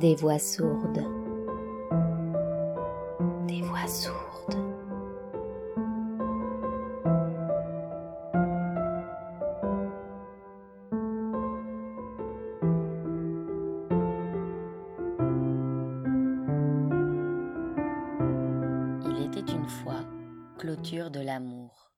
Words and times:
des 0.00 0.14
voix 0.14 0.38
sourdes, 0.38 1.04
des 3.46 3.60
voix 3.60 3.86
sourdes. 3.86 4.56
Il 19.04 19.26
était 19.26 19.52
une 19.52 19.68
fois 19.68 20.02
clôture 20.56 21.10
de 21.10 21.20
l'amour. 21.20 21.92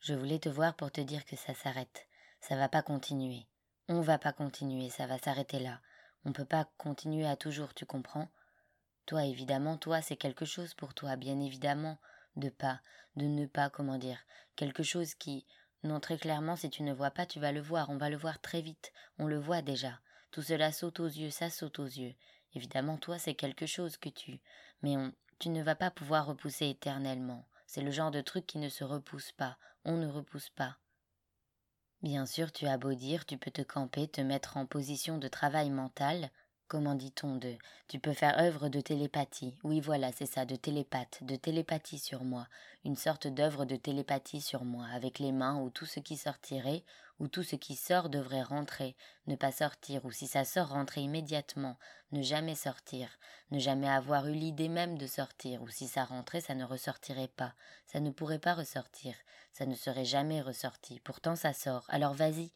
Je 0.00 0.14
voulais 0.14 0.38
te 0.38 0.48
voir 0.48 0.74
pour 0.76 0.90
te 0.90 1.02
dire 1.02 1.26
que 1.26 1.36
ça 1.36 1.52
s'arrête, 1.52 2.06
ça 2.40 2.56
va 2.56 2.70
pas 2.70 2.80
continuer. 2.80 3.46
On 3.90 4.02
va 4.02 4.18
pas 4.18 4.34
continuer, 4.34 4.90
ça 4.90 5.06
va 5.06 5.16
s'arrêter 5.16 5.58
là. 5.58 5.80
On 6.26 6.32
peut 6.34 6.44
pas 6.44 6.68
continuer 6.76 7.26
à 7.26 7.36
toujours, 7.36 7.72
tu 7.72 7.86
comprends? 7.86 8.28
Toi, 9.06 9.24
évidemment, 9.24 9.78
toi, 9.78 10.02
c'est 10.02 10.18
quelque 10.18 10.44
chose 10.44 10.74
pour 10.74 10.92
toi, 10.92 11.16
bien 11.16 11.40
évidemment, 11.40 11.96
de 12.36 12.50
pas, 12.50 12.82
de 13.16 13.24
ne 13.24 13.46
pas, 13.46 13.70
comment 13.70 13.96
dire, 13.96 14.18
quelque 14.56 14.82
chose 14.82 15.14
qui, 15.14 15.46
non, 15.84 16.00
très 16.00 16.18
clairement, 16.18 16.54
si 16.54 16.68
tu 16.68 16.82
ne 16.82 16.92
vois 16.92 17.10
pas, 17.10 17.24
tu 17.24 17.40
vas 17.40 17.50
le 17.50 17.62
voir, 17.62 17.88
on 17.88 17.96
va 17.96 18.10
le 18.10 18.18
voir 18.18 18.42
très 18.42 18.60
vite, 18.60 18.92
on 19.18 19.26
le 19.26 19.38
voit 19.38 19.62
déjà. 19.62 20.00
Tout 20.32 20.42
cela 20.42 20.70
saute 20.70 21.00
aux 21.00 21.06
yeux, 21.06 21.30
ça 21.30 21.48
saute 21.48 21.78
aux 21.78 21.86
yeux. 21.86 22.14
Évidemment, 22.54 22.98
toi, 22.98 23.18
c'est 23.18 23.34
quelque 23.34 23.64
chose 23.64 23.96
que 23.96 24.10
tu, 24.10 24.38
mais 24.82 24.98
on, 24.98 25.14
tu 25.38 25.48
ne 25.48 25.62
vas 25.62 25.76
pas 25.76 25.90
pouvoir 25.90 26.26
repousser 26.26 26.68
éternellement. 26.68 27.48
C'est 27.66 27.80
le 27.80 27.90
genre 27.90 28.10
de 28.10 28.20
truc 28.20 28.46
qui 28.46 28.58
ne 28.58 28.68
se 28.68 28.84
repousse 28.84 29.32
pas, 29.32 29.56
on 29.86 29.96
ne 29.96 30.08
repousse 30.08 30.50
pas. 30.50 30.76
Bien 32.02 32.26
sûr, 32.26 32.50
tu 32.50 32.66
as 32.66 32.76
beau 32.76 32.92
dire, 32.94 33.24
tu 33.24 33.38
peux 33.38 33.52
te 33.52 33.62
camper, 33.62 34.08
te 34.08 34.20
mettre 34.20 34.56
en 34.56 34.66
position 34.66 35.16
de 35.16 35.28
travail 35.28 35.70
mental, 35.70 36.32
comment 36.68 36.94
dit-on 36.94 37.36
de 37.36 37.56
tu 37.88 37.98
peux 37.98 38.12
faire 38.12 38.38
œuvre 38.38 38.68
de 38.68 38.80
télépathie. 38.80 39.54
Oui, 39.64 39.80
voilà, 39.80 40.12
c'est 40.12 40.26
ça, 40.26 40.44
de 40.44 40.54
télépathe, 40.54 41.18
de 41.22 41.36
télépathie 41.36 41.98
sur 41.98 42.22
moi, 42.22 42.46
une 42.84 42.96
sorte 42.96 43.26
d'œuvre 43.26 43.64
de 43.64 43.76
télépathie 43.76 44.42
sur 44.42 44.64
moi, 44.64 44.86
avec 44.92 45.18
les 45.18 45.32
mains 45.32 45.56
où 45.60 45.70
tout 45.70 45.86
ce 45.86 45.98
qui 45.98 46.18
sortirait, 46.18 46.84
où 47.18 47.26
tout 47.26 47.42
ce 47.42 47.56
qui 47.56 47.74
sort 47.74 48.10
devrait 48.10 48.42
rentrer, 48.42 48.94
ne 49.26 49.34
pas 49.34 49.50
sortir, 49.50 50.04
ou 50.04 50.12
si 50.12 50.26
ça 50.26 50.44
sort, 50.44 50.68
rentrer 50.68 51.00
immédiatement, 51.00 51.78
ne 52.12 52.22
jamais 52.22 52.54
sortir, 52.54 53.08
ne 53.50 53.58
jamais 53.58 53.88
avoir 53.88 54.28
eu 54.28 54.34
l'idée 54.34 54.68
même 54.68 54.98
de 54.98 55.06
sortir, 55.06 55.62
ou 55.62 55.68
si 55.68 55.88
ça 55.88 56.04
rentrait, 56.04 56.42
ça 56.42 56.54
ne 56.54 56.64
ressortirait 56.64 57.28
pas, 57.28 57.54
ça 57.86 58.00
ne 58.00 58.10
pourrait 58.10 58.38
pas 58.38 58.54
ressortir, 58.54 59.14
ça 59.52 59.64
ne 59.64 59.74
serait 59.74 60.04
jamais 60.04 60.42
ressorti, 60.42 61.00
pourtant 61.00 61.34
ça 61.34 61.54
sort, 61.54 61.86
alors 61.88 62.12
vas-y. 62.12 62.52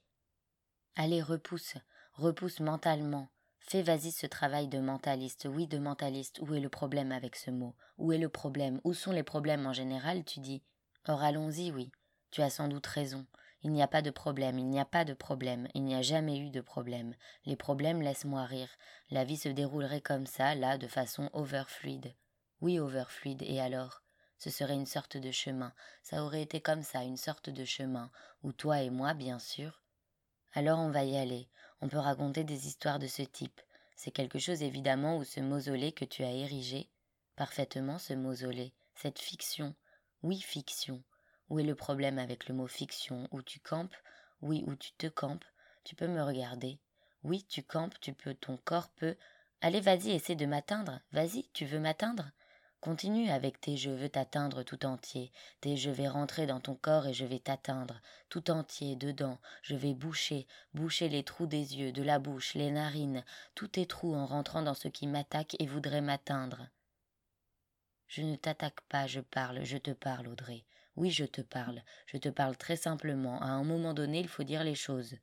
Allez, 0.94 1.22
repousse, 1.22 1.78
repousse 2.12 2.60
mentalement, 2.60 3.28
Fais 3.64 3.82
vas-y 3.82 4.12
ce 4.12 4.26
travail 4.26 4.68
de 4.68 4.80
mentaliste, 4.80 5.48
oui 5.50 5.66
de 5.66 5.78
mentaliste, 5.78 6.40
où 6.40 6.54
est 6.54 6.60
le 6.60 6.68
problème 6.68 7.12
avec 7.12 7.36
ce 7.36 7.50
mot? 7.50 7.74
Où 7.96 8.12
est 8.12 8.18
le 8.18 8.28
problème? 8.28 8.80
Où 8.84 8.92
sont 8.92 9.12
les 9.12 9.22
problèmes 9.22 9.66
en 9.66 9.72
général? 9.72 10.24
Tu 10.24 10.40
dis. 10.40 10.62
Or 11.06 11.22
allons-y, 11.22 11.70
oui. 11.70 11.90
Tu 12.30 12.42
as 12.42 12.50
sans 12.50 12.68
doute 12.68 12.86
raison. 12.86 13.26
Il 13.62 13.70
n'y 13.70 13.82
a 13.82 13.88
pas 13.88 14.02
de 14.02 14.10
problème, 14.10 14.58
il 14.58 14.68
n'y 14.68 14.80
a 14.80 14.84
pas 14.84 15.04
de 15.04 15.14
problème, 15.14 15.68
il 15.74 15.84
n'y 15.84 15.94
a 15.94 16.02
jamais 16.02 16.38
eu 16.38 16.50
de 16.50 16.60
problème. 16.60 17.14
Les 17.44 17.54
problèmes 17.54 18.02
laisse-moi 18.02 18.44
rire. 18.44 18.70
La 19.10 19.22
vie 19.22 19.36
se 19.36 19.48
déroulerait 19.48 20.00
comme 20.00 20.26
ça, 20.26 20.56
là, 20.56 20.78
de 20.78 20.88
façon 20.88 21.30
overfluide. 21.32 22.12
Oui, 22.60 22.80
overfluide, 22.80 23.42
et 23.42 23.60
alors? 23.60 24.02
Ce 24.38 24.50
serait 24.50 24.74
une 24.74 24.86
sorte 24.86 25.16
de 25.16 25.30
chemin. 25.30 25.72
Ça 26.02 26.24
aurait 26.24 26.42
été 26.42 26.60
comme 26.60 26.82
ça, 26.82 27.04
une 27.04 27.16
sorte 27.16 27.50
de 27.50 27.64
chemin, 27.64 28.10
où 28.42 28.52
toi 28.52 28.82
et 28.82 28.90
moi, 28.90 29.14
bien 29.14 29.38
sûr. 29.38 29.81
Alors 30.54 30.78
on 30.78 30.90
va 30.90 31.04
y 31.04 31.16
aller. 31.16 31.48
On 31.80 31.88
peut 31.88 31.98
raconter 31.98 32.44
des 32.44 32.66
histoires 32.66 32.98
de 32.98 33.06
ce 33.06 33.22
type. 33.22 33.60
C'est 33.96 34.10
quelque 34.10 34.38
chose 34.38 34.62
évidemment 34.62 35.16
où 35.16 35.24
ce 35.24 35.40
mausolée 35.40 35.92
que 35.92 36.04
tu 36.04 36.24
as 36.24 36.32
érigé, 36.32 36.90
parfaitement 37.36 37.98
ce 37.98 38.14
mausolée, 38.14 38.72
cette 38.94 39.18
fiction, 39.18 39.74
oui 40.22 40.40
fiction. 40.40 41.02
Où 41.48 41.58
est 41.58 41.64
le 41.64 41.74
problème 41.74 42.18
avec 42.18 42.48
le 42.48 42.54
mot 42.54 42.66
fiction? 42.66 43.28
Où 43.30 43.42
tu 43.42 43.60
campes? 43.60 43.94
Oui, 44.40 44.64
où 44.66 44.74
tu 44.74 44.92
te 44.92 45.06
campes? 45.06 45.44
Tu 45.84 45.94
peux 45.94 46.06
me 46.06 46.22
regarder. 46.22 46.78
Oui, 47.24 47.44
tu 47.48 47.62
campes, 47.62 47.98
tu 48.00 48.12
peux, 48.12 48.34
ton 48.34 48.56
corps 48.56 48.88
peut. 48.90 49.16
Allez, 49.60 49.80
vas-y, 49.80 50.10
essaie 50.12 50.34
de 50.34 50.46
m'atteindre. 50.46 51.00
Vas-y, 51.12 51.48
tu 51.52 51.66
veux 51.66 51.78
m'atteindre? 51.78 52.30
Continue 52.82 53.30
avec 53.30 53.60
tes 53.60 53.76
je 53.76 53.90
veux 53.90 54.08
t'atteindre 54.08 54.64
tout 54.64 54.84
entier, 54.84 55.30
tes 55.60 55.76
je 55.76 55.88
vais 55.88 56.08
rentrer 56.08 56.46
dans 56.46 56.58
ton 56.58 56.74
corps 56.74 57.06
et 57.06 57.14
je 57.14 57.24
vais 57.24 57.38
t'atteindre, 57.38 58.02
tout 58.28 58.50
entier, 58.50 58.96
dedans, 58.96 59.38
je 59.62 59.76
vais 59.76 59.94
boucher, 59.94 60.48
boucher 60.74 61.08
les 61.08 61.22
trous 61.22 61.46
des 61.46 61.76
yeux, 61.76 61.92
de 61.92 62.02
la 62.02 62.18
bouche, 62.18 62.54
les 62.54 62.72
narines, 62.72 63.24
tous 63.54 63.68
tes 63.68 63.86
trous 63.86 64.16
en 64.16 64.26
rentrant 64.26 64.62
dans 64.62 64.74
ce 64.74 64.88
qui 64.88 65.06
m'attaque 65.06 65.54
et 65.60 65.66
voudrait 65.66 66.00
m'atteindre. 66.00 66.66
Je 68.08 68.22
ne 68.22 68.34
t'attaque 68.34 68.80
pas, 68.88 69.06
je 69.06 69.20
parle, 69.20 69.62
je 69.62 69.78
te 69.78 69.92
parle, 69.92 70.26
Audrey. 70.26 70.64
Oui, 70.96 71.12
je 71.12 71.24
te 71.24 71.40
parle, 71.40 71.84
je 72.06 72.16
te 72.16 72.30
parle 72.30 72.56
très 72.56 72.74
simplement. 72.74 73.40
À 73.42 73.50
un 73.50 73.62
moment 73.62 73.94
donné, 73.94 74.18
il 74.18 74.28
faut 74.28 74.42
dire 74.42 74.64
les 74.64 74.74
choses. 74.74 75.14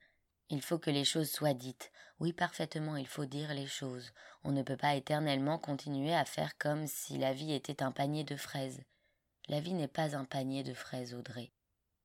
Il 0.50 0.62
faut 0.62 0.80
que 0.80 0.90
les 0.90 1.06
choses 1.06 1.30
soient 1.30 1.54
dites. 1.54 1.92
Oui, 2.20 2.34
parfaitement, 2.34 2.98
il 2.98 3.08
faut 3.08 3.26
dire 3.26 3.54
les 3.54 3.68
choses. 3.68 4.12
On 4.44 4.52
ne 4.52 4.64
peut 4.64 4.78
pas 4.78 4.96
éternellement 4.96 5.60
continuer 5.60 6.14
à 6.14 6.26
faire 6.26 6.58
comme 6.58 6.88
si 6.88 7.18
la 7.18 7.34
vie 7.34 7.54
était 7.54 7.84
un 7.84 7.92
panier 7.92 8.24
de 8.24 8.36
fraises. 8.36 8.82
La 9.48 9.60
vie 9.60 9.74
n'est 9.74 9.88
pas 9.88 10.16
un 10.16 10.26
panier 10.26 10.64
de 10.64 10.74
fraises, 10.74 11.14
Audrey. 11.14 11.52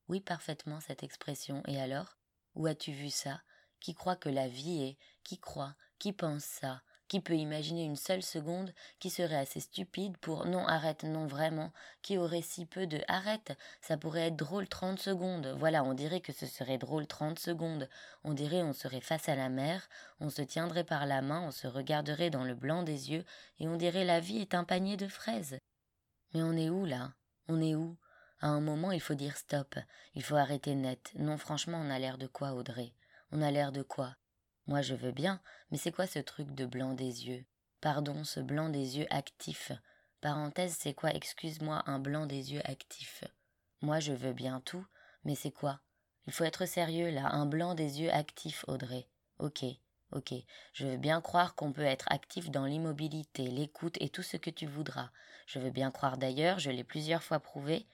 Oui, 0.07 0.19
parfaitement, 0.19 0.79
cette 0.79 1.03
expression. 1.03 1.63
Et 1.67 1.79
alors? 1.81 2.17
Où 2.53 2.67
as-tu 2.67 2.91
vu 2.91 3.09
ça? 3.09 3.41
Qui 3.79 3.95
croit 3.95 4.15
que 4.15 4.29
la 4.29 4.47
vie 4.47 4.83
est? 4.83 4.97
Qui 5.23 5.39
croit? 5.39 5.75
Qui 5.97 6.13
pense 6.13 6.43
ça? 6.43 6.81
Qui 7.07 7.19
peut 7.19 7.35
imaginer 7.35 7.83
une 7.83 7.95
seule 7.95 8.23
seconde 8.23 8.73
qui 8.99 9.09
serait 9.09 9.35
assez 9.37 9.59
stupide 9.59 10.17
pour 10.17 10.45
non 10.45 10.65
arrête 10.65 11.03
non 11.03 11.27
vraiment 11.27 11.71
qui 12.01 12.17
aurait 12.17 12.41
si 12.41 12.65
peu 12.65 12.87
de 12.87 12.99
arrête 13.07 13.57
ça 13.81 13.97
pourrait 13.97 14.27
être 14.27 14.35
drôle 14.35 14.67
trente 14.67 14.99
secondes 14.99 15.55
voilà 15.59 15.83
on 15.83 15.93
dirait 15.93 16.21
que 16.21 16.33
ce 16.33 16.45
serait 16.45 16.77
drôle 16.77 17.07
trente 17.07 17.39
secondes. 17.39 17.89
On 18.23 18.33
dirait 18.33 18.63
on 18.63 18.73
serait 18.73 19.01
face 19.01 19.29
à 19.29 19.35
la 19.35 19.49
mer 19.49 19.87
on 20.19 20.29
se 20.29 20.41
tiendrait 20.41 20.83
par 20.83 21.05
la 21.05 21.21
main 21.21 21.41
on 21.41 21.51
se 21.51 21.67
regarderait 21.67 22.29
dans 22.29 22.43
le 22.43 22.55
blanc 22.55 22.83
des 22.83 23.11
yeux 23.11 23.25
et 23.59 23.67
on 23.67 23.77
dirait 23.77 24.05
la 24.05 24.19
vie 24.19 24.39
est 24.39 24.55
un 24.55 24.63
panier 24.63 24.97
de 24.97 25.07
fraises. 25.07 25.59
Mais 26.33 26.43
on 26.43 26.53
est 26.53 26.69
où 26.69 26.85
là? 26.85 27.13
On 27.47 27.61
est 27.61 27.75
où? 27.75 27.97
À 28.41 28.47
un 28.47 28.61
moment 28.61 28.91
il 28.91 29.01
faut 29.01 29.13
dire 29.13 29.37
stop. 29.37 29.75
Il 30.13 30.23
faut 30.23 30.35
arrêter 30.35 30.75
net. 30.75 31.11
Non 31.17 31.37
franchement 31.37 31.79
on 31.81 31.89
a 31.89 31.99
l'air 31.99 32.17
de 32.17 32.27
quoi 32.27 32.53
Audrey? 32.53 32.93
On 33.31 33.41
a 33.41 33.51
l'air 33.51 33.71
de 33.71 33.81
quoi? 33.81 34.15
Moi 34.67 34.81
je 34.81 34.95
veux 34.95 35.11
bien, 35.11 35.41
mais 35.69 35.77
c'est 35.77 35.91
quoi 35.91 36.07
ce 36.07 36.19
truc 36.19 36.53
de 36.55 36.65
blanc 36.65 36.93
des 36.93 37.27
yeux? 37.27 37.45
Pardon, 37.81 38.23
ce 38.23 38.39
blanc 38.39 38.69
des 38.69 38.97
yeux 38.97 39.05
actif. 39.11 39.71
Parenthèse, 40.21 40.75
c'est 40.79 40.93
quoi, 40.93 41.13
excuse-moi, 41.13 41.83
un 41.85 41.99
blanc 41.99 42.25
des 42.25 42.53
yeux 42.53 42.61
actif 42.65 43.23
Moi 43.81 43.99
je 43.99 44.13
veux 44.13 44.33
bien 44.33 44.61
tout, 44.61 44.85
mais 45.23 45.35
c'est 45.35 45.51
quoi? 45.51 45.81
Il 46.25 46.33
faut 46.33 46.43
être 46.43 46.65
sérieux 46.65 47.11
là, 47.11 47.29
un 47.31 47.45
blanc 47.45 47.75
des 47.75 48.01
yeux 48.01 48.11
actif, 48.11 48.65
Audrey. 48.67 49.07
Ok, 49.37 49.63
ok, 50.11 50.33
je 50.73 50.87
veux 50.87 50.97
bien 50.97 51.21
croire 51.21 51.53
qu'on 51.53 51.71
peut 51.71 51.83
être 51.83 52.11
actif 52.11 52.49
dans 52.49 52.65
l'immobilité, 52.65 53.43
l'écoute 53.43 53.97
et 53.99 54.09
tout 54.09 54.23
ce 54.23 54.37
que 54.37 54.49
tu 54.49 54.65
voudras. 54.65 55.11
Je 55.45 55.59
veux 55.59 55.69
bien 55.69 55.91
croire 55.91 56.17
d'ailleurs, 56.17 56.57
je 56.57 56.71
l'ai 56.71 56.83
plusieurs 56.83 57.21
fois 57.21 57.39
prouvé. 57.39 57.85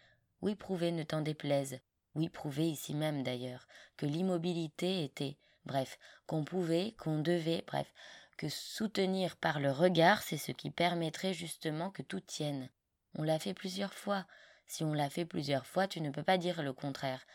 Oui, 0.42 0.56
prouvé 0.56 0.92
ne 0.94 1.04
t'en 1.04 1.22
déplaise. 1.22 1.80
Oui, 2.16 2.30
prouvé 2.30 2.70
ici 2.70 2.94
même 2.94 3.24
d'ailleurs, 3.24 3.68
que 3.98 4.06
l'immobilité 4.06 5.04
était 5.04 5.38
bref, 5.66 5.98
qu'on 6.28 6.44
pouvait, 6.44 6.94
qu'on 6.98 7.20
devait, 7.20 7.64
bref, 7.68 7.94
que 8.38 8.50
soutenir 8.50 9.38
par 9.38 9.60
le 9.60 9.72
regard, 9.72 10.24
c'est 10.24 10.38
ce 10.38 10.52
qui 10.52 10.72
permettrait 10.72 11.34
justement 11.34 11.92
que 11.92 12.02
tout 12.02 12.20
tienne. 12.20 12.70
On 13.16 13.24
l'a 13.24 13.40
fait 13.40 13.54
plusieurs 13.54 13.94
fois. 13.94 14.25
Si 14.68 14.84
on 14.84 14.94
l'a 14.94 15.10
fait 15.10 15.25
plusieurs 15.25 15.66
fois, 15.66 15.88
tu 15.88 16.02
ne 16.02 16.10
peux 16.10 16.24
pas 16.24 16.38
dire 16.38 16.63
le 16.63 16.74
contraire. 16.74 17.25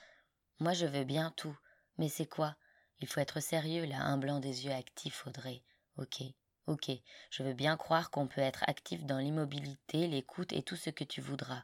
Moi, 0.58 0.72
je 0.72 0.86
veux 0.86 1.04
bien 1.04 1.32
tout. 1.36 1.56
Mais 1.98 2.08
c'est 2.08 2.26
quoi? 2.26 2.56
Il 3.00 3.08
faut 3.08 3.20
être 3.20 3.40
sérieux, 3.40 3.84
là, 3.84 4.00
un 4.02 4.16
blanc 4.16 4.40
des 4.40 4.64
yeux 4.64 4.72
actifs, 4.72 5.26
Audrey. 5.26 5.62
Ok, 5.98 6.22
ok, 6.66 6.90
je 7.30 7.42
veux 7.42 7.52
bien 7.52 7.76
croire 7.76 8.10
qu'on 8.10 8.26
peut 8.26 8.40
être 8.40 8.64
actif 8.66 9.04
dans 9.04 9.18
l'immobilité, 9.18 10.08
l'écoute 10.08 10.52
et 10.52 10.62
tout 10.62 10.76
ce 10.76 10.90
que 10.90 11.04
tu 11.04 11.20
voudras. 11.20 11.62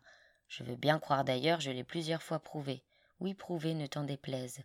Je 0.48 0.62
veux 0.62 0.76
bien 0.76 0.98
croire 0.98 1.24
d'ailleurs, 1.24 1.60
je 1.60 1.70
l'ai 1.70 1.84
plusieurs 1.84 2.22
fois 2.22 2.38
prouvé. 2.38 2.84
Oui, 3.20 3.34
prouvé 3.34 3.74
ne 3.74 3.86
t'en 3.86 4.04
déplaise 4.04 4.62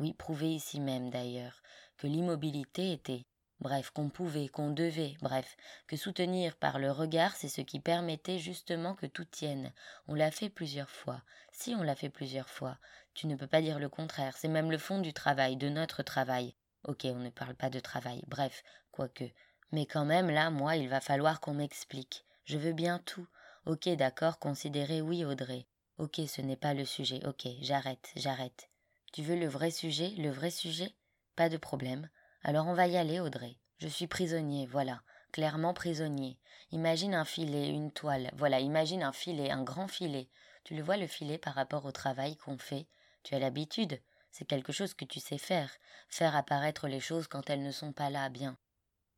oui 0.00 0.14
prouvé 0.14 0.48
ici 0.48 0.80
même 0.80 1.10
d'ailleurs, 1.10 1.62
que 1.98 2.06
l'immobilité 2.06 2.92
était, 2.92 3.26
bref, 3.60 3.90
qu'on 3.90 4.08
pouvait, 4.08 4.48
qu'on 4.48 4.70
devait, 4.70 5.16
bref, 5.20 5.56
que 5.86 5.96
soutenir 5.96 6.56
par 6.56 6.78
le 6.78 6.90
regard, 6.90 7.36
c'est 7.36 7.48
ce 7.48 7.60
qui 7.60 7.78
permettait 7.78 8.38
justement 8.38 8.94
que 8.94 9.06
tout 9.06 9.26
tienne. 9.26 9.72
On 10.08 10.14
l'a 10.14 10.30
fait 10.30 10.48
plusieurs 10.48 10.90
fois. 10.90 11.22
Si 11.52 11.74
on 11.74 11.82
l'a 11.82 11.94
fait 11.94 12.08
plusieurs 12.08 12.48
fois, 12.48 12.78
tu 13.14 13.26
ne 13.26 13.36
peux 13.36 13.46
pas 13.46 13.60
dire 13.60 13.78
le 13.78 13.88
contraire, 13.88 14.36
c'est 14.36 14.48
même 14.48 14.70
le 14.70 14.78
fond 14.78 15.00
du 15.00 15.12
travail, 15.12 15.56
de 15.56 15.68
notre 15.68 16.02
travail. 16.02 16.54
Ok, 16.84 17.02
on 17.04 17.18
ne 17.18 17.30
parle 17.30 17.54
pas 17.54 17.68
de 17.68 17.80
travail, 17.80 18.24
bref, 18.26 18.64
quoique. 18.90 19.30
Mais 19.72 19.84
quand 19.84 20.06
même, 20.06 20.30
là, 20.30 20.50
moi, 20.50 20.76
il 20.76 20.88
va 20.88 21.00
falloir 21.00 21.40
qu'on 21.40 21.54
m'explique. 21.54 22.24
Je 22.44 22.56
veux 22.56 22.72
bien 22.72 22.98
tout. 23.00 23.26
Ok, 23.66 23.88
d'accord, 23.90 24.38
considérez 24.38 25.02
oui, 25.02 25.24
Audrey. 25.24 25.66
Ok, 25.98 26.20
ce 26.26 26.40
n'est 26.40 26.56
pas 26.56 26.72
le 26.72 26.86
sujet. 26.86 27.20
Ok, 27.26 27.46
j'arrête, 27.60 28.10
j'arrête. 28.16 28.70
Tu 29.12 29.22
veux 29.22 29.36
le 29.36 29.48
vrai 29.48 29.72
sujet, 29.72 30.10
le 30.18 30.30
vrai 30.30 30.50
sujet? 30.50 30.94
Pas 31.34 31.48
de 31.48 31.56
problème. 31.56 32.08
Alors 32.42 32.68
on 32.68 32.74
va 32.74 32.86
y 32.86 32.96
aller, 32.96 33.18
Audrey. 33.18 33.56
Je 33.78 33.88
suis 33.88 34.06
prisonnier, 34.06 34.66
voilà, 34.66 35.02
clairement 35.32 35.74
prisonnier. 35.74 36.38
Imagine 36.70 37.14
un 37.14 37.24
filet, 37.24 37.70
une 37.70 37.90
toile, 37.90 38.30
voilà, 38.34 38.60
imagine 38.60 39.02
un 39.02 39.12
filet, 39.12 39.50
un 39.50 39.64
grand 39.64 39.88
filet. 39.88 40.28
Tu 40.62 40.76
le 40.76 40.82
vois 40.82 40.96
le 40.96 41.08
filet 41.08 41.38
par 41.38 41.54
rapport 41.54 41.86
au 41.86 41.92
travail 41.92 42.36
qu'on 42.36 42.58
fait? 42.58 42.86
Tu 43.24 43.34
as 43.34 43.40
l'habitude, 43.40 44.00
c'est 44.30 44.44
quelque 44.44 44.72
chose 44.72 44.94
que 44.94 45.04
tu 45.04 45.18
sais 45.18 45.38
faire, 45.38 45.70
faire 46.08 46.36
apparaître 46.36 46.86
les 46.86 47.00
choses 47.00 47.26
quand 47.26 47.50
elles 47.50 47.64
ne 47.64 47.72
sont 47.72 47.92
pas 47.92 48.10
là 48.10 48.28
bien. 48.28 48.56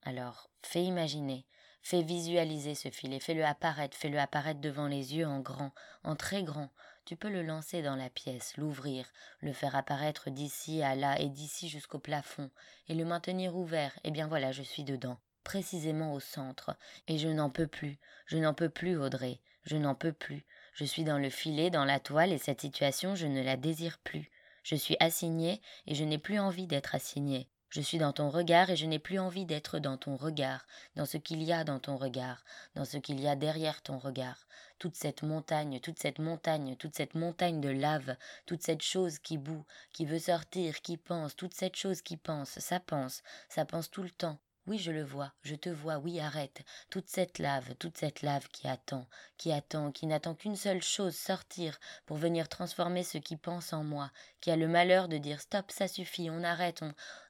Alors, 0.05 0.49
fais 0.63 0.83
imaginer, 0.83 1.47
fais 1.83 2.03
visualiser 2.03 2.75
ce 2.75 2.89
filet, 2.91 3.21
fais-le 3.21 3.45
apparaître, 3.45 3.97
fais-le 3.97 4.19
apparaître 4.19 4.61
devant 4.61 4.87
les 4.87 5.17
yeux 5.17 5.27
en 5.27 5.41
grand, 5.41 5.73
en 6.03 6.17
très 6.17 6.43
grand. 6.45 6.71
Tu 7.05 7.17
peux 7.17 7.31
le 7.31 7.43
lancer 7.43 7.83
dans 7.83 7.97
la 7.97 8.11
pièce, 8.11 8.57
l'ouvrir, 8.57 9.07
le 9.41 9.53
faire 9.53 9.75
apparaître 9.75 10.31
d'ici 10.31 10.83
à 10.83 10.95
là 10.95 11.19
et 11.21 11.29
d'ici 11.29 11.69
jusqu'au 11.69 11.99
plafond, 11.99 12.49
et 12.89 12.95
le 12.95 13.05
maintenir 13.05 13.57
ouvert. 13.57 13.93
Eh 14.05 14.13
bien 14.13 14.29
voilà, 14.29 14.53
je 14.53 14.63
suis 14.63 14.85
dedans, 14.85 15.19
précisément 15.43 16.15
au 16.15 16.21
centre, 16.21 16.77
et 17.09 17.19
je 17.19 17.29
n'en 17.29 17.51
peux 17.51 17.67
plus, 17.67 17.99
je 18.27 18.39
n'en 18.39 18.55
peux 18.55 18.69
plus, 18.69 18.97
Audrey, 18.97 19.41
je 19.65 19.77
n'en 19.77 19.97
peux 19.97 20.13
plus. 20.13 20.47
Je 20.75 20.85
suis 20.85 21.03
dans 21.03 21.19
le 21.19 21.29
filet, 21.29 21.71
dans 21.71 21.85
la 21.85 21.99
toile, 21.99 22.33
et 22.33 22.39
cette 22.39 22.61
situation, 22.61 23.17
je 23.17 23.27
ne 23.27 23.43
la 23.43 23.57
désire 23.57 23.99
plus. 23.99 24.31
Je 24.63 24.77
suis 24.77 24.97
assigné, 25.01 25.61
et 25.87 25.97
je 25.97 26.05
n'ai 26.05 26.19
plus 26.19 26.39
envie 26.39 26.69
d'être 26.69 26.95
assigné. 26.95 27.49
Je 27.75 27.81
suis 27.81 27.97
dans 27.97 28.13
ton 28.13 28.29
regard 28.29 28.69
et 28.69 28.77
je 28.77 28.85
n'ai 28.85 28.99
plus 28.99 29.19
envie 29.19 29.47
d'être 29.47 29.79
dans 29.79 29.97
ton 29.97 30.15
regard, 30.17 30.67
dans 30.95 31.07
ce 31.07 31.17
qu'il 31.17 31.43
y 31.43 31.55
a 31.55 31.65
dans 31.65 31.79
ton 31.79 31.97
regard, 31.97 32.45
dans 32.75 32.85
ce 32.85 32.99
qu'il 32.99 33.19
y 33.19 33.27
a 33.27 33.35
derrière 33.35 33.81
ton 33.81 33.97
regard. 33.97 34.47
Toute 34.79 34.95
cette 34.95 35.23
montagne, 35.23 35.81
toute 35.81 35.99
cette 35.99 36.19
montagne, 36.19 36.77
toute 36.77 36.95
cette 36.95 37.15
montagne 37.15 37.63
de 37.63 37.71
lave, 37.71 38.15
toute 38.45 38.63
cette 38.63 38.83
chose 38.83 39.19
qui 39.19 39.39
bout, 39.39 39.65
qui 39.95 40.05
veut 40.05 40.19
sortir, 40.19 40.83
qui 40.83 40.99
pense, 40.99 41.35
toute 41.35 41.55
cette 41.55 41.77
chose 41.77 42.03
qui 42.03 42.19
pense, 42.19 42.59
ça 42.59 42.79
pense, 42.79 43.23
ça 43.49 43.65
pense 43.65 43.91
tout 43.91 44.03
le 44.03 44.11
temps, 44.11 44.39
oui, 44.67 44.79
je 44.79 44.93
le 44.93 45.03
vois, 45.03 45.33
je 45.43 45.57
te 45.57 45.69
vois, 45.69 45.99
oui, 45.99 46.21
arrête. 46.21 46.63
Toute 46.89 47.09
cette 47.09 47.41
lave, 47.41 47.75
toute 47.77 47.99
cette 47.99 48.23
lave 48.23 48.47
qui 48.49 48.69
attend, 48.69 49.09
qui 49.37 49.53
attend, 49.53 49.91
qui 49.91 50.07
n'attend 50.07 50.37
qu'une 50.37 50.55
seule 50.55 50.83
chose, 50.83 51.17
sortir, 51.17 51.81
pour 52.07 52.17
venir 52.17 52.49
transformer 52.49 53.03
ce 53.03 53.19
qui 53.19 53.37
pense 53.37 53.73
en 53.73 53.83
moi, 53.83 54.13
qui 54.41 54.53
a 54.53 54.57
le 54.57 54.69
malheur 54.69 55.09
de 55.09 55.19
dire 55.19 55.41
stop, 55.41 55.73
ça 55.73 55.89
suffit, 55.89 56.31
on 56.31 56.45
arrête, 56.45 56.83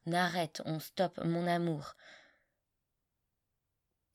on 0.06 0.12
arrête, 0.12 0.61
on 0.67 0.79
stoppe, 0.79 1.25
mon 1.25 1.46
amour. 1.46 1.94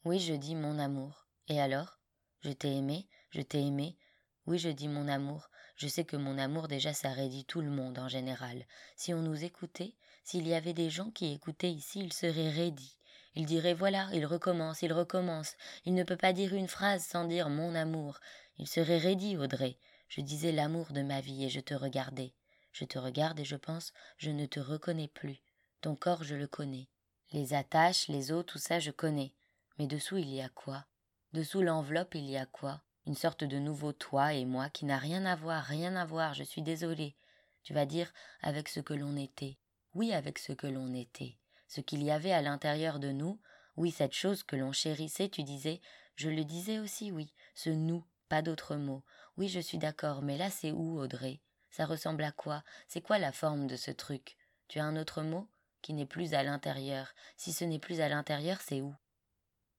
Oui, 0.05 0.19
je 0.19 0.35
dis 0.35 0.55
mon 0.55 0.77
amour. 0.77 1.27
Et 1.47 1.59
alors? 1.59 1.97
Je 2.41 2.51
t'ai 2.51 2.71
aimé, 2.71 3.07
je 3.31 3.41
t'ai 3.41 3.61
aimé. 3.61 3.97
Oui, 4.45 4.59
je 4.59 4.69
dis 4.69 4.87
mon 4.87 5.07
amour. 5.07 5.49
Je 5.75 5.87
sais 5.87 6.05
que 6.05 6.17
mon 6.17 6.37
amour 6.37 6.67
déjà 6.67 6.93
ça 6.93 7.09
raidit 7.09 7.45
tout 7.45 7.61
le 7.61 7.69
monde 7.69 7.97
en 7.97 8.07
général. 8.07 8.65
Si 8.95 9.13
on 9.13 9.21
nous 9.21 9.43
écoutait, 9.43 9.95
s'il 10.23 10.47
y 10.47 10.53
avait 10.53 10.73
des 10.73 10.89
gens 10.89 11.09
qui 11.09 11.33
écoutaient 11.33 11.71
ici, 11.71 11.99
ils 11.99 12.13
seraient 12.13 12.51
raidis. 12.51 12.96
Il 13.39 13.45
dirait 13.45 13.75
voilà, 13.75 14.09
il 14.13 14.25
recommence, 14.25 14.81
il 14.81 14.91
recommence. 14.91 15.57
Il 15.85 15.93
ne 15.93 16.03
peut 16.03 16.17
pas 16.17 16.33
dire 16.33 16.55
une 16.55 16.67
phrase 16.67 17.03
sans 17.03 17.25
dire 17.25 17.49
mon 17.49 17.75
amour. 17.75 18.19
Il 18.57 18.67
serait 18.67 18.97
raidi, 18.97 19.37
Audrey. 19.37 19.77
Je 20.09 20.21
disais 20.21 20.51
l'amour 20.51 20.91
de 20.91 21.03
ma 21.03 21.21
vie 21.21 21.45
et 21.45 21.49
je 21.49 21.59
te 21.59 21.75
regardais. 21.75 22.33
Je 22.71 22.83
te 22.83 22.97
regarde 22.97 23.39
et 23.39 23.45
je 23.45 23.55
pense, 23.55 23.93
je 24.17 24.31
ne 24.31 24.47
te 24.47 24.59
reconnais 24.59 25.07
plus. 25.07 25.37
Ton 25.81 25.95
corps, 25.95 26.23
je 26.23 26.33
le 26.33 26.47
connais. 26.47 26.89
Les 27.31 27.53
attaches, 27.53 28.07
les 28.07 28.31
os, 28.31 28.43
tout 28.43 28.57
ça, 28.57 28.79
je 28.79 28.89
connais. 28.89 29.35
Mais 29.77 29.85
dessous, 29.85 30.17
il 30.17 30.33
y 30.33 30.41
a 30.41 30.49
quoi? 30.49 30.87
Dessous 31.33 31.61
l'enveloppe, 31.61 32.15
il 32.15 32.27
y 32.27 32.37
a 32.37 32.47
quoi? 32.47 32.81
Une 33.05 33.13
sorte 33.13 33.43
de 33.43 33.59
nouveau 33.59 33.93
toi 33.93 34.33
et 34.33 34.45
moi 34.45 34.71
qui 34.71 34.85
n'a 34.85 34.97
rien 34.97 35.27
à 35.27 35.35
voir, 35.35 35.63
rien 35.63 35.95
à 35.95 36.05
voir, 36.05 36.33
je 36.33 36.43
suis 36.43 36.63
désolée. 36.63 37.15
Tu 37.61 37.75
vas 37.75 37.85
dire 37.85 38.11
avec 38.41 38.67
ce 38.67 38.79
que 38.79 38.95
l'on 38.95 39.15
était. 39.15 39.59
Oui, 39.93 40.11
avec 40.11 40.39
ce 40.39 40.53
que 40.53 40.65
l'on 40.65 40.91
était 40.95 41.37
ce 41.67 41.81
qu'il 41.81 42.03
y 42.03 42.11
avait 42.11 42.31
à 42.31 42.41
l'intérieur 42.41 42.99
de 42.99 43.11
nous, 43.11 43.39
oui, 43.75 43.91
cette 43.91 44.13
chose 44.13 44.43
que 44.43 44.55
l'on 44.55 44.71
chérissait, 44.71 45.29
tu 45.29 45.43
disais, 45.43 45.81
je 46.15 46.29
le 46.29 46.43
disais 46.43 46.79
aussi, 46.79 47.11
oui, 47.11 47.33
ce 47.53 47.69
nous, 47.69 48.03
pas 48.29 48.41
d'autre 48.41 48.75
mot. 48.75 49.03
Oui, 49.37 49.47
je 49.47 49.59
suis 49.59 49.77
d'accord, 49.77 50.21
mais 50.21 50.37
là 50.37 50.49
c'est 50.49 50.71
où, 50.71 50.99
Audrey? 50.99 51.41
Ça 51.69 51.85
ressemble 51.85 52.23
à 52.23 52.31
quoi? 52.31 52.63
C'est 52.87 53.01
quoi 53.01 53.19
la 53.19 53.31
forme 53.31 53.67
de 53.67 53.75
ce 53.75 53.91
truc? 53.91 54.35
Tu 54.67 54.79
as 54.79 54.85
un 54.85 54.97
autre 54.97 55.21
mot 55.21 55.47
Qui 55.81 55.93
n'est 55.93 56.07
plus 56.07 56.33
à 56.33 56.43
l'intérieur? 56.43 57.13
Si 57.35 57.53
ce 57.53 57.63
n'est 57.63 57.79
plus 57.79 58.01
à 58.01 58.09
l'intérieur, 58.09 58.61
c'est 58.61 58.81
où? 58.81 58.95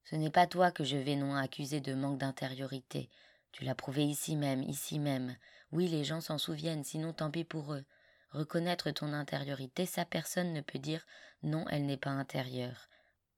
Ce 0.05 0.15
n'est 0.17 0.31
pas 0.31 0.47
toi 0.47 0.71
que 0.71 0.85
je 0.85 0.97
vais 0.97 1.17
non 1.17 1.35
accuser 1.35 1.81
de 1.81 1.93
manque 1.93 2.19
d'intériorité. 2.19 3.11
Tu 3.53 3.65
l'as 3.65 3.75
prouvé 3.75 4.05
ici 4.05 4.37
même, 4.37 4.63
ici 4.63 4.99
même. 4.99 5.37
Oui, 5.73 5.89
les 5.89 6.05
gens 6.05 6.21
s'en 6.21 6.39
souviennent, 6.39 6.85
sinon 6.85 7.13
tant 7.13 7.31
pis 7.31 7.45
pour 7.45 7.75
eux. 7.75 7.85
Reconnaître 8.31 8.91
ton 8.91 9.13
intériorité, 9.13 9.87
sa 9.87 10.05
personne 10.05 10.53
ne 10.53 10.61
peut 10.61 10.79
dire 10.79 11.07
non, 11.43 11.65
elle 11.71 11.87
n'est 11.87 11.97
pas 11.97 12.11
intérieure. 12.11 12.89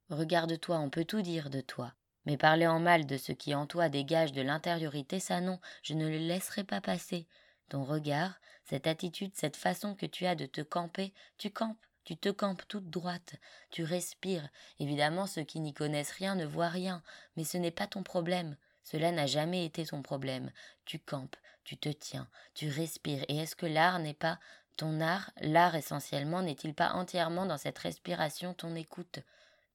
Regarde-toi, 0.09 0.79
on 0.79 0.89
peut 0.89 1.05
tout 1.05 1.21
dire 1.21 1.49
de 1.49 1.61
toi. 1.61 1.93
Mais 2.25 2.37
parler 2.37 2.67
en 2.67 2.79
mal 2.79 3.05
de 3.05 3.17
ce 3.17 3.31
qui 3.31 3.55
en 3.55 3.65
toi 3.65 3.89
dégage 3.89 4.31
de 4.31 4.41
l'intériorité, 4.41 5.19
ça 5.19 5.41
non, 5.41 5.59
je 5.81 5.93
ne 5.93 6.07
le 6.07 6.17
laisserai 6.17 6.63
pas 6.63 6.81
passer. 6.81 7.27
Ton 7.69 7.83
regard, 7.83 8.39
cette 8.65 8.85
attitude, 8.85 9.31
cette 9.35 9.55
façon 9.55 9.95
que 9.95 10.05
tu 10.05 10.25
as 10.25 10.35
de 10.35 10.45
te 10.45 10.61
camper, 10.61 11.13
tu 11.37 11.49
campes, 11.49 11.85
tu 12.03 12.17
te 12.17 12.29
campes 12.29 12.67
toute 12.67 12.89
droite, 12.89 13.35
tu 13.69 13.83
respires. 13.83 14.49
Évidemment, 14.79 15.25
ceux 15.25 15.43
qui 15.43 15.59
n'y 15.59 15.73
connaissent 15.73 16.11
rien 16.11 16.35
ne 16.35 16.45
voient 16.45 16.69
rien, 16.69 17.01
mais 17.37 17.43
ce 17.43 17.57
n'est 17.57 17.71
pas 17.71 17.87
ton 17.87 18.03
problème. 18.03 18.57
Cela 18.83 19.11
n'a 19.11 19.27
jamais 19.27 19.65
été 19.65 19.85
ton 19.85 20.01
problème. 20.01 20.51
Tu 20.85 20.99
campes, 20.99 21.35
tu 21.63 21.77
te 21.77 21.89
tiens, 21.89 22.27
tu 22.53 22.69
respires. 22.69 23.23
Et 23.27 23.37
est-ce 23.37 23.55
que 23.55 23.67
l'art 23.67 23.99
n'est 23.99 24.13
pas 24.13 24.39
ton 24.77 25.01
art, 25.01 25.31
l'art 25.41 25.75
essentiellement, 25.75 26.41
n'est-il 26.41 26.73
pas 26.73 26.93
entièrement 26.93 27.45
dans 27.45 27.57
cette 27.57 27.79
respiration, 27.79 28.53
ton 28.53 28.75
écoute? 28.75 29.19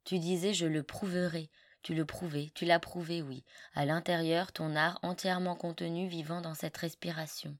Tu 0.05 0.19
disais 0.19 0.55
je 0.55 0.67
le 0.67 0.83
prouverai. 0.83 1.51
Tu 1.83 1.95
le 1.95 2.05
prouvais, 2.05 2.51
tu 2.53 2.65
l'as 2.65 2.81
prouvé, 2.81 3.23
oui. 3.23 3.45
À 3.75 3.87
l'intérieur, 3.87 4.51
ton 4.51 4.75
art 4.75 4.99
entièrement 5.03 5.55
contenu 5.55 6.09
vivant 6.09 6.41
dans 6.41 6.55
cette 6.55 6.77
respiration. 6.77 7.57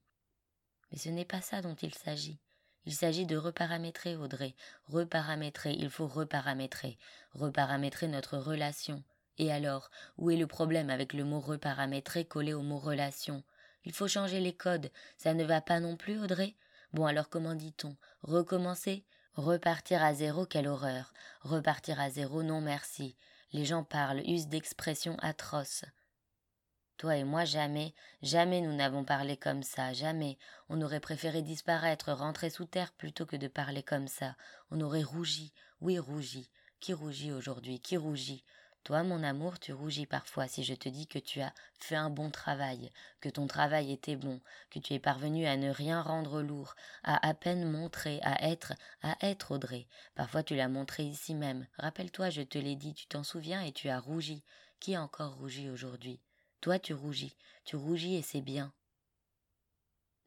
Mais 0.91 0.99
ce 0.99 1.11
n'est 1.11 1.25
pas 1.25 1.41
ça 1.41 1.63
dont 1.63 1.77
il 1.77 1.95
s'agit. 1.95 2.41
Il 2.87 2.93
s'agit 2.93 3.25
de 3.25 3.37
reparamétrer, 3.37 4.17
Audrey. 4.17 4.57
Reparamétrer, 4.89 5.75
il 5.75 5.91
faut 5.91 6.09
reparamétrer. 6.09 6.99
Reparamétrer 7.35 8.09
notre 8.09 8.37
relation. 8.37 9.05
Et 9.39 9.53
alors, 9.53 9.91
où 10.19 10.31
est 10.31 10.37
le 10.37 10.49
problème 10.49 10.91
avec 10.91 11.13
le 11.13 11.23
mot 11.23 11.39
reparamétrer 11.39 12.25
collé 12.25 12.53
au 12.53 12.63
mot 12.63 12.79
relation? 12.79 13.45
Il 13.85 13.93
faut 13.93 14.09
changer 14.09 14.41
les 14.41 14.55
codes. 14.55 14.91
Ça 15.19 15.35
ne 15.35 15.45
va 15.45 15.61
pas 15.61 15.79
non 15.79 15.97
plus, 15.97 16.19
Audrey? 16.19 16.57
Bon 16.93 17.07
alors 17.07 17.29
comment 17.29 17.55
dit-on? 17.55 17.97
Recommencer? 18.23 19.05
Repartir 19.35 20.03
à 20.03 20.15
zéro, 20.15 20.47
quelle 20.47 20.69
horreur 20.69 21.13
Repartir 21.43 22.01
à 22.01 22.09
zéro, 22.11 22.43
non 22.43 22.61
merci. 22.61 23.17
Les 23.53 23.65
gens 23.65 23.85
parlent, 23.85 24.23
usent 24.27 24.49
d'expressions 24.49 25.17
atroces. 25.19 25.85
Toi 26.97 27.17
et 27.17 27.25
moi, 27.25 27.45
jamais, 27.45 27.95
jamais 28.23 28.63
nous 28.63 28.75
n'avons 28.75 29.05
parlé 29.05 29.37
comme 29.37 29.63
ça, 29.63 29.93
jamais. 29.93 30.39
On 30.71 30.81
aurait 30.81 31.01
préféré 31.01 31.43
disparaître, 31.43 32.13
rentrer 32.13 32.49
sous 32.49 32.65
terre 32.65 32.93
plutôt 32.93 33.27
que 33.27 33.37
de 33.37 33.49
parler 33.49 33.83
comme 33.83 34.09
ça. 34.09 34.35
On 34.71 34.81
aurait 34.81 35.03
rougi, 35.03 35.53
oui 35.83 35.99
rougi. 35.99 36.51
Qui 36.81 36.95
rougit 36.95 37.33
aujourd'hui? 37.33 37.81
Qui 37.81 37.99
rougit? 37.99 38.45
Toi, 38.87 39.03
mon 39.03 39.25
amour, 39.25 39.59
tu 39.59 39.73
rougis 39.73 40.07
parfois 40.07 40.47
si 40.47 40.63
je 40.63 40.73
te 40.73 40.89
dis 40.89 41.09
que 41.09 41.19
tu 41.19 41.41
as 41.41 41.53
fait 41.81 41.97
un 41.97 42.09
bon 42.09 42.31
travail, 42.31 42.93
que 43.21 43.29
ton 43.29 43.49
travail 43.49 43.91
était 43.91 44.15
bon, 44.15 44.41
que 44.71 44.79
tu 44.79 44.95
es 44.95 45.01
parvenu 45.01 45.45
à 45.45 45.57
ne 45.57 45.71
rien 45.71 46.01
rendre 46.01 46.41
lourd, 46.41 46.77
à 47.03 47.27
à 47.27 47.35
peine 47.35 47.69
montrer, 47.69 48.21
à 48.23 48.49
être, 48.49 48.75
à 49.03 49.17
être 49.27 49.51
Audrey. 49.51 49.89
Parfois 50.15 50.45
tu 50.45 50.55
l'as 50.55 50.69
montré 50.69 51.03
ici 51.03 51.35
même. 51.35 51.67
Rappelle-toi, 51.79 52.31
je 52.31 52.43
te 52.43 52.59
l'ai 52.59 52.77
dit, 52.77 52.95
tu 52.95 53.09
t'en 53.09 53.25
souviens 53.25 53.61
et 53.61 53.73
tu 53.73 53.89
as 53.89 53.99
rougi. 53.99 54.45
Qui 54.79 54.97
encore 54.97 55.35
rougi 55.35 55.69
aujourd'hui? 55.69 56.21
Toi, 56.61 56.79
tu 56.79 56.95
rougis, 56.95 57.37
tu 57.65 57.75
rougis 57.75 58.15
et 58.15 58.23
c'est 58.23 58.41
bien. 58.41 58.73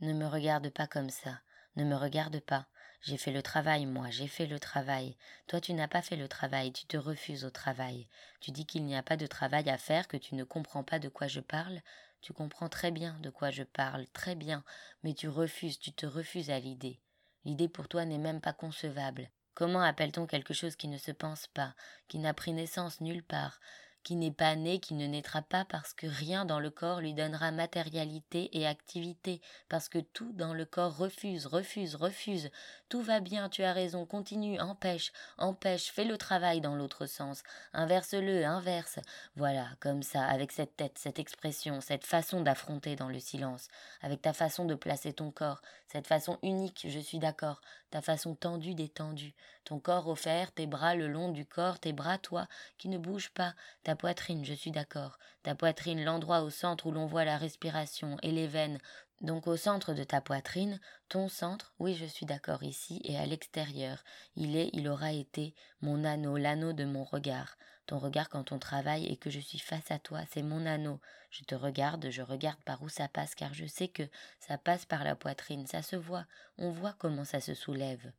Ne 0.02 0.12
me 0.12 0.28
regarde 0.28 0.70
pas 0.70 0.86
comme 0.86 1.12
ça, 1.12 1.40
ne 1.78 1.86
me 1.86 1.96
regarde 1.96 2.42
pas. 2.42 2.68
J'ai 3.02 3.18
fait 3.18 3.32
le 3.32 3.42
travail, 3.42 3.86
moi, 3.86 4.10
j'ai 4.10 4.28
fait 4.28 4.46
le 4.46 4.60
travail. 4.60 5.16
Toi, 5.48 5.62
tu 5.62 5.74
n'as 5.74 5.88
pas 5.88 6.02
fait 6.02 6.18
le 6.18 6.28
travail, 6.28 6.74
tu 6.74 6.86
te 6.86 6.98
refuses 6.98 7.46
au 7.46 7.50
travail. 7.50 8.08
Tu 8.42 8.52
dis 8.52 8.66
qu'il 8.66 8.84
n'y 8.84 8.96
a 8.96 9.04
pas 9.04 9.16
de 9.16 9.26
travail 9.26 9.70
à 9.70 9.78
faire, 9.78 10.08
que 10.08 10.18
tu 10.18 10.36
ne 10.36 10.44
comprends 10.44 10.84
pas 10.84 11.00
de 11.00 11.08
quoi 11.08 11.28
je 11.28 11.40
parle. 11.40 11.82
Tu 12.22 12.34
comprends 12.34 12.68
très 12.68 12.92
bien 12.92 13.18
de 13.22 13.30
quoi 13.30 13.52
je 13.52 13.64
parle, 13.64 14.06
très 14.08 14.36
bien, 14.36 14.64
mais 15.04 15.14
tu 15.14 15.30
refuses, 15.30 15.80
tu 15.80 15.94
te 15.94 16.06
refuses 16.06 16.50
à 16.50 16.60
l'idée. 16.60 17.00
L'idée 17.46 17.70
pour 17.70 17.88
toi 17.88 18.04
n'est 18.04 18.18
même 18.18 18.42
pas 18.42 18.52
concevable. 18.52 19.30
Comment 19.54 19.82
appelle-t-on 19.82 20.28
quelque 20.28 20.54
chose 20.54 20.76
qui 20.76 20.90
ne 20.90 20.98
se 20.98 21.12
pense 21.12 21.48
pas, 21.48 21.74
qui 22.10 22.20
n'a 22.20 22.34
pris 22.34 22.52
naissance 22.52 23.00
nulle 23.00 23.24
part, 23.24 23.60
qui 24.04 24.16
n'est 24.16 24.32
pas 24.32 24.56
né, 24.56 24.80
qui 24.80 24.94
ne 24.94 25.06
naîtra 25.06 25.42
pas 25.42 25.66
parce 25.66 25.94
que 25.94 26.08
rien 26.08 26.46
dans 26.46 26.60
le 26.60 26.70
corps 26.70 27.02
lui 27.02 27.14
donnera 27.14 27.52
matérialité 27.52 28.50
et 28.58 28.66
activité, 28.66 29.42
parce 29.68 29.90
que 29.90 30.00
tout 30.00 30.32
dans 30.34 30.54
le 30.54 30.66
corps 30.66 30.98
refuse, 30.98 31.46
refuse, 31.46 31.96
refuse. 31.96 32.50
Tout 32.88 33.02
va 33.02 33.20
bien, 33.20 33.50
tu 33.50 33.64
as 33.64 33.74
raison, 33.74 34.06
continue, 34.06 34.60
empêche, 34.60 35.12
empêche, 35.38 35.92
fais 35.92 36.06
le 36.06 36.18
travail 36.18 36.62
dans 36.62 36.76
l'autre 36.76 37.06
sens, 37.06 37.44
inverse-le, 37.74 38.46
inverse. 38.46 39.00
Voilà, 39.36 39.68
comme 39.80 40.04
ça, 40.04 40.26
avec 40.26 40.52
cette 40.52 40.76
tête, 40.76 40.98
cette 40.98 41.20
expression, 41.20 41.82
cette 41.82 42.06
façon 42.06 42.42
d'affronter 42.42 42.96
dans 42.96 43.10
le 43.10 43.20
silence, 43.20 43.68
avec 44.02 44.22
ta 44.22 44.34
façon 44.34 44.66
de 44.66 44.76
placer 44.76 45.14
ton 45.14 45.32
corps, 45.32 45.62
cette 45.88 46.08
façon 46.08 46.38
unique, 46.44 46.86
je 46.88 47.00
suis 47.00 47.20
d'accord, 47.20 47.62
ta 47.90 48.02
façon 48.02 48.36
tendue, 48.36 48.76
détendue, 48.76 49.34
ton 49.70 49.80
corps 49.80 50.08
offert, 50.08 50.52
tes 50.52 50.66
bras 50.66 50.96
le 50.96 51.08
long 51.08 51.32
du 51.32 51.46
corps, 51.46 51.78
tes 51.78 51.94
bras, 51.94 52.18
toi, 52.18 52.48
qui 52.80 52.90
ne 52.90 52.98
bougent 52.98 53.30
pas, 53.30 53.54
ta 53.84 53.96
poitrine, 53.96 54.44
je 54.44 54.56
suis 54.56 54.72
d'accord, 54.72 55.20
ta 55.44 55.54
poitrine, 55.54 56.04
l'endroit 56.04 56.42
au 56.42 56.50
centre 56.50 56.88
où 56.88 56.92
l'on 56.92 57.06
voit 57.06 57.24
la 57.24 57.38
respiration 57.38 58.18
et 58.24 58.32
les 58.32 58.48
veines, 58.48 58.80
donc 59.22 59.46
au 59.46 59.58
centre 59.58 59.94
de 59.94 60.04
ta 60.04 60.22
poitrine, 60.22 60.80
ton 61.08 61.30
centre, 61.30 61.72
oui 61.78 61.94
je 61.94 62.06
suis 62.06 62.26
d'accord 62.26 62.64
ici 62.64 63.00
et 63.04 63.16
à 63.20 63.28
l'extérieur, 63.28 64.04
il 64.36 64.56
est, 64.56 64.72
il 64.74 64.88
aura 64.88 65.12
été 65.12 65.54
mon 65.82 66.04
anneau, 66.04 66.36
l'anneau 66.36 66.74
de 66.74 66.86
mon 66.86 67.04
regard. 67.04 67.56
Ton 67.86 68.00
regard 68.00 68.30
quand 68.30 68.52
on 68.52 68.58
travaille 68.58 69.06
et 69.06 69.18
que 69.18 69.30
je 69.30 69.40
suis 69.40 69.60
face 69.60 69.92
à 69.92 70.00
toi, 70.00 70.22
c'est 70.32 70.42
mon 70.42 70.66
anneau. 70.66 71.00
Je 71.30 71.44
te 71.44 71.54
regarde, 71.54 72.10
je 72.10 72.24
regarde 72.24 72.60
par 72.66 72.82
où 72.82 72.90
ça 72.90 73.08
passe, 73.08 73.36
car 73.36 73.54
je 73.54 73.68
sais 73.68 73.88
que 73.88 74.10
ça 74.40 74.58
passe 74.58 74.86
par 74.86 75.04
la 75.04 75.16
poitrine, 75.16 75.68
ça 75.68 75.84
se 75.84 75.96
voit, 75.96 76.26
on 76.58 76.72
voit 76.72 76.96
comment 76.98 77.24
ça 77.24 77.40
se 77.40 77.54
soulève. 77.54 78.12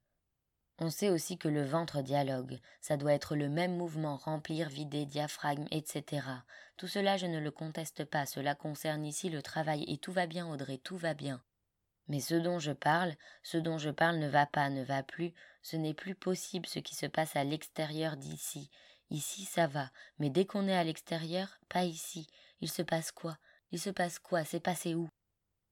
On 0.81 0.91
sait 0.91 1.11
aussi 1.11 1.39
que 1.39 1.49
le 1.49 1.65
ventre 1.65 2.03
dialogue, 2.03 2.59
ça 2.81 2.97
doit 2.97 3.13
être 3.13 3.37
le 3.37 3.49
même 3.49 3.77
mouvement, 3.77 4.17
remplir, 4.17 4.69
vider, 4.69 5.07
diaphragme, 5.07 5.67
etc. 5.71 6.27
Tout 6.77 6.89
cela 6.89 7.17
je 7.17 7.27
ne 7.27 7.39
le 7.39 7.51
conteste 7.51 8.05
pas, 8.05 8.27
cela 8.27 8.55
concerne 8.55 9.05
ici 9.05 9.29
le 9.29 9.43
travail, 9.43 9.85
et 9.87 9.99
tout 9.99 10.13
va 10.13 10.27
bien, 10.27 10.49
Audrey, 10.49 10.79
tout 10.79 10.97
va 10.97 11.15
bien. 11.15 11.43
Mais 12.09 12.21
ce 12.21 12.35
dont 12.35 12.59
je 12.59 12.73
parle, 12.73 13.15
ce 13.43 13.59
dont 13.59 13.79
je 13.79 13.91
parle 13.91 14.17
ne 14.17 14.29
va 14.29 14.47
pas, 14.47 14.71
ne 14.71 14.83
va 14.83 15.03
plus, 15.03 15.33
ce 15.63 15.77
n'est 15.77 15.95
plus 15.95 16.15
possible 16.15 16.67
ce 16.67 16.79
qui 16.79 16.97
se 16.97 17.07
passe 17.07 17.37
à 17.37 17.45
l'extérieur 17.45 18.17
d'ici, 18.17 18.71
Ici, 19.11 19.45
ça 19.45 19.67
va, 19.67 19.91
mais 20.21 20.31
dès 20.31 20.47
qu'on 20.47 20.69
est 20.69 20.75
à 20.75 20.85
l'extérieur, 20.85 21.59
pas 21.69 21.83
ici. 21.83 22.29
Il 22.61 22.71
se 22.71 22.83
passe 22.83 23.11
quoi? 23.11 23.37
Il 23.73 23.81
se 23.81 23.91
passe 23.91 24.21
quoi? 24.21 24.45
C'est 24.45 24.61
passé 24.61 24.95
où? 24.95 25.09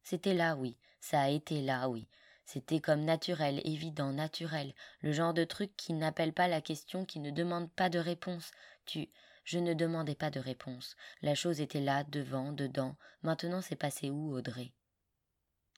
C'était 0.02 0.34
là, 0.34 0.56
oui. 0.56 0.76
Ça 1.00 1.20
a 1.20 1.28
été 1.28 1.62
là, 1.62 1.88
oui. 1.88 2.08
C'était 2.50 2.80
comme 2.80 3.04
naturel, 3.04 3.60
évident, 3.64 4.10
naturel, 4.10 4.72
le 5.02 5.12
genre 5.12 5.34
de 5.34 5.44
truc 5.44 5.76
qui 5.76 5.92
n'appelle 5.92 6.32
pas 6.32 6.48
la 6.48 6.62
question, 6.62 7.04
qui 7.04 7.20
ne 7.20 7.30
demande 7.30 7.70
pas 7.70 7.90
de 7.90 7.98
réponse. 7.98 8.52
Tu. 8.86 9.10
Je 9.44 9.58
ne 9.58 9.74
demandais 9.74 10.14
pas 10.14 10.30
de 10.30 10.40
réponse. 10.40 10.96
La 11.20 11.34
chose 11.34 11.60
était 11.60 11.82
là, 11.82 12.04
devant, 12.04 12.52
dedans. 12.52 12.96
Maintenant, 13.22 13.60
c'est 13.60 13.76
passé 13.76 14.08
où, 14.08 14.34
Audrey? 14.34 14.72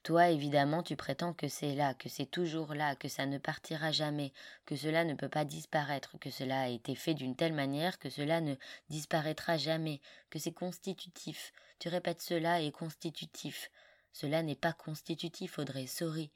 Toi, 0.05 0.29
évidemment, 0.29 0.85
tu 0.85 0.95
prétends 0.95 1.35
que 1.35 1.49
c'est 1.49 1.75
là, 1.75 1.93
que 1.95 2.09
c'est 2.09 2.31
toujours 2.31 2.73
là, 2.73 2.95
que 2.95 3.09
ça 3.09 3.27
ne 3.27 3.39
partira 3.39 3.91
jamais, 3.91 4.33
que 4.65 4.77
cela 4.77 5.05
ne 5.05 5.15
peut 5.15 5.29
pas 5.29 5.45
disparaître, 5.45 6.21
que 6.21 6.31
cela 6.31 6.61
a 6.61 6.69
été 6.69 6.95
fait 6.95 7.15
d'une 7.15 7.35
telle 7.35 7.53
manière 7.53 7.99
que 7.99 8.11
cela 8.11 8.41
ne 8.41 8.55
disparaîtra 8.91 9.57
jamais, 9.57 10.01
que 10.31 10.39
c'est 10.39 10.55
constitutif. 10.55 11.53
Tu 11.81 11.89
répètes 11.89 12.23
cela 12.23 12.63
est 12.63 12.71
constitutif. 12.71 13.73
Cela 14.13 14.45
n'est 14.45 14.55
pas 14.55 14.73
constitutif, 14.73 15.59
Audrey, 15.59 15.89
sorry. 15.89 16.31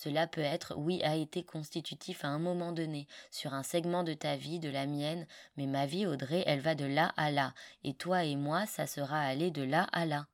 Cela 0.00 0.28
peut 0.28 0.42
être, 0.42 0.74
oui, 0.76 1.02
a 1.02 1.16
été 1.16 1.42
constitutif 1.42 2.24
à 2.24 2.28
un 2.28 2.38
moment 2.38 2.70
donné, 2.70 3.08
sur 3.32 3.52
un 3.52 3.64
segment 3.64 4.04
de 4.04 4.14
ta 4.14 4.36
vie, 4.36 4.60
de 4.60 4.70
la 4.70 4.86
mienne, 4.86 5.26
mais 5.56 5.66
ma 5.66 5.86
vie, 5.86 6.06
Audrey, 6.06 6.44
elle 6.46 6.60
va 6.60 6.76
de 6.76 6.84
là 6.84 7.12
à 7.16 7.32
là, 7.32 7.52
et 7.82 7.94
toi 7.94 8.22
et 8.22 8.36
moi, 8.36 8.64
ça 8.66 8.86
sera 8.86 9.18
aller 9.18 9.50
de 9.50 9.64
là 9.64 9.88
à 9.90 10.06
là. 10.06 10.28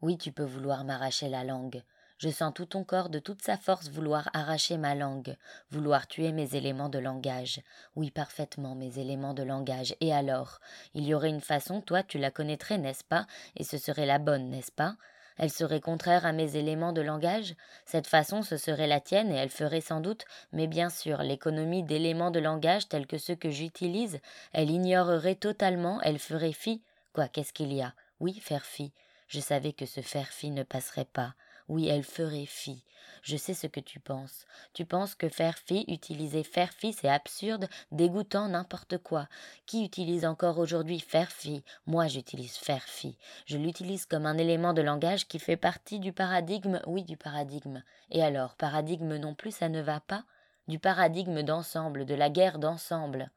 Oui, 0.00 0.16
tu 0.16 0.32
peux 0.32 0.42
vouloir 0.42 0.84
m'arracher 0.84 1.28
la 1.28 1.44
langue. 1.44 1.82
Je 2.16 2.30
sens 2.30 2.54
tout 2.54 2.64
ton 2.64 2.82
corps 2.82 3.10
de 3.10 3.18
toute 3.18 3.42
sa 3.42 3.58
force 3.58 3.90
vouloir 3.90 4.30
arracher 4.32 4.78
ma 4.78 4.94
langue, 4.94 5.36
vouloir 5.68 6.06
tuer 6.06 6.32
mes 6.32 6.56
éléments 6.56 6.88
de 6.88 6.98
langage. 6.98 7.60
Oui, 7.94 8.10
parfaitement, 8.10 8.74
mes 8.74 8.98
éléments 8.98 9.34
de 9.34 9.42
langage. 9.42 9.94
Et 10.00 10.14
alors? 10.14 10.60
Il 10.94 11.04
y 11.04 11.12
aurait 11.12 11.28
une 11.28 11.42
façon, 11.42 11.82
toi 11.82 12.02
tu 12.02 12.16
la 12.16 12.30
connaîtrais, 12.30 12.78
n'est-ce 12.78 13.04
pas? 13.04 13.26
Et 13.54 13.64
ce 13.64 13.76
serait 13.76 14.06
la 14.06 14.18
bonne, 14.18 14.48
n'est-ce 14.48 14.72
pas? 14.72 14.96
Elle 15.38 15.50
serait 15.50 15.80
contraire 15.80 16.26
à 16.26 16.32
mes 16.32 16.56
éléments 16.56 16.92
de 16.92 17.00
langage 17.00 17.54
Cette 17.84 18.06
façon, 18.06 18.42
ce 18.42 18.56
serait 18.56 18.86
la 18.86 19.00
tienne 19.00 19.30
et 19.32 19.36
elle 19.36 19.50
ferait 19.50 19.80
sans 19.80 20.00
doute, 20.00 20.24
mais 20.52 20.66
bien 20.66 20.90
sûr, 20.90 21.22
l'économie 21.22 21.82
d'éléments 21.82 22.30
de 22.30 22.40
langage 22.40 22.88
tels 22.88 23.06
que 23.06 23.18
ceux 23.18 23.36
que 23.36 23.50
j'utilise, 23.50 24.20
elle 24.52 24.70
ignorerait 24.70 25.34
totalement, 25.34 26.00
elle 26.02 26.18
ferait 26.18 26.52
fi. 26.52 26.82
Quoi, 27.12 27.28
qu'est-ce 27.28 27.52
qu'il 27.52 27.72
y 27.72 27.82
a? 27.82 27.94
Oui, 28.20 28.40
faire 28.40 28.64
fi. 28.64 28.92
Je 29.28 29.40
savais 29.40 29.72
que 29.72 29.86
ce 29.86 30.00
faire 30.00 30.28
fi 30.28 30.50
ne 30.50 30.62
passerait 30.62 31.04
pas. 31.04 31.34
Oui, 31.68 31.88
elle 31.88 32.04
ferait 32.04 32.46
fi. 32.46 32.84
Je 33.22 33.36
sais 33.36 33.54
ce 33.54 33.66
que 33.66 33.80
tu 33.80 33.98
penses. 33.98 34.46
Tu 34.72 34.84
penses 34.84 35.16
que 35.16 35.28
faire 35.28 35.58
fi, 35.58 35.84
utiliser 35.88 36.44
faire 36.44 36.72
fi, 36.72 36.92
c'est 36.92 37.08
absurde, 37.08 37.68
dégoûtant, 37.90 38.48
n'importe 38.48 38.98
quoi. 38.98 39.28
Qui 39.66 39.84
utilise 39.84 40.24
encore 40.24 40.58
aujourd'hui 40.58 41.00
faire 41.00 41.30
fi? 41.32 41.64
Moi, 41.86 42.06
j'utilise 42.06 42.56
faire 42.56 42.84
fi. 42.84 43.18
Je 43.46 43.56
l'utilise 43.56 44.06
comme 44.06 44.26
un 44.26 44.38
élément 44.38 44.74
de 44.74 44.82
langage 44.82 45.26
qui 45.26 45.40
fait 45.40 45.56
partie 45.56 45.98
du 45.98 46.12
paradigme, 46.12 46.80
oui, 46.86 47.02
du 47.02 47.16
paradigme. 47.16 47.82
Et 48.10 48.22
alors, 48.22 48.54
paradigme 48.54 49.16
non 49.16 49.34
plus, 49.34 49.50
ça 49.50 49.68
ne 49.68 49.82
va 49.82 49.98
pas? 49.98 50.24
Du 50.68 50.78
paradigme 50.78 51.42
d'ensemble, 51.42 52.04
de 52.04 52.14
la 52.14 52.30
guerre 52.30 52.60
d'ensemble? 52.60 53.30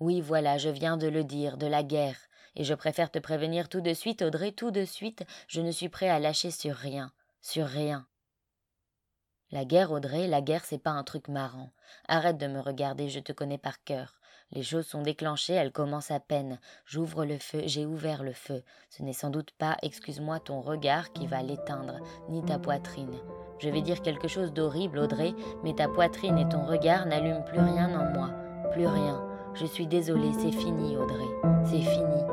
Oui, 0.00 0.20
voilà, 0.20 0.58
je 0.58 0.68
viens 0.68 0.96
de 0.96 1.06
le 1.06 1.22
dire, 1.22 1.56
de 1.56 1.68
la 1.68 1.84
guerre. 1.84 2.18
Et 2.56 2.64
je 2.64 2.74
préfère 2.74 3.10
te 3.10 3.18
prévenir 3.18 3.68
tout 3.68 3.80
de 3.80 3.94
suite, 3.94 4.22
Audrey, 4.22 4.52
tout 4.52 4.70
de 4.70 4.84
suite, 4.84 5.24
je 5.48 5.60
ne 5.60 5.70
suis 5.70 5.88
prêt 5.88 6.08
à 6.08 6.18
lâcher 6.18 6.50
sur 6.50 6.74
rien, 6.74 7.12
sur 7.40 7.66
rien. 7.66 8.06
La 9.50 9.66
guerre, 9.66 9.92
Audrey, 9.92 10.28
la 10.28 10.40
guerre, 10.40 10.64
c'est 10.64 10.82
pas 10.82 10.90
un 10.90 11.04
truc 11.04 11.28
marrant. 11.28 11.70
Arrête 12.08 12.38
de 12.38 12.46
me 12.46 12.60
regarder, 12.60 13.10
je 13.10 13.20
te 13.20 13.32
connais 13.32 13.58
par 13.58 13.84
cœur. 13.84 14.18
Les 14.50 14.62
choses 14.62 14.86
sont 14.86 15.02
déclenchées, 15.02 15.54
elles 15.54 15.72
commencent 15.72 16.10
à 16.10 16.20
peine. 16.20 16.58
J'ouvre 16.84 17.24
le 17.24 17.38
feu, 17.38 17.62
j'ai 17.64 17.86
ouvert 17.86 18.22
le 18.22 18.32
feu. 18.32 18.62
Ce 18.90 19.02
n'est 19.02 19.12
sans 19.12 19.30
doute 19.30 19.50
pas, 19.52 19.76
excuse-moi, 19.82 20.40
ton 20.40 20.60
regard 20.60 21.12
qui 21.12 21.26
va 21.26 21.42
l'éteindre, 21.42 21.98
ni 22.28 22.42
ta 22.44 22.58
poitrine. 22.58 23.18
Je 23.58 23.70
vais 23.70 23.82
dire 23.82 24.02
quelque 24.02 24.28
chose 24.28 24.52
d'horrible, 24.52 24.98
Audrey, 24.98 25.34
mais 25.64 25.74
ta 25.74 25.88
poitrine 25.88 26.38
et 26.38 26.48
ton 26.48 26.64
regard 26.64 27.06
n'allument 27.06 27.42
plus 27.42 27.60
rien 27.60 27.88
en 27.98 28.12
moi. 28.12 28.30
Plus 28.72 28.86
rien. 28.86 29.22
Je 29.54 29.66
suis 29.66 29.86
désolée, 29.86 30.32
c'est 30.32 30.52
fini, 30.52 30.96
Audrey. 30.96 31.28
C'est 31.66 31.80
fini. 31.80 32.31